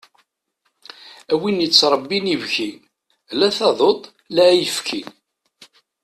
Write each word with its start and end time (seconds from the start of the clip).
Am 1.31 1.37
win 1.41 1.63
yettrebbin 1.63 2.25
ibki, 2.35 2.69
la 3.39 3.49
taduṭ 3.57 4.01
la 4.35 4.43
ayefki. 4.51 5.01